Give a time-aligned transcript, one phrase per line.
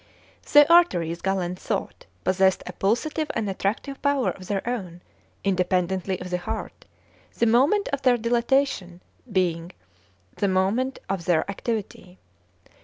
[0.51, 5.01] The arteries, Galen thought, possessed a pulsative and attractive power of their own,
[5.43, 6.85] independently of the heart,
[7.37, 9.73] the moment of their dilatation being
[10.37, 12.17] the moment of their activity.